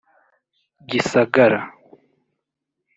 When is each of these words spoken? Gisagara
Gisagara 0.89 1.61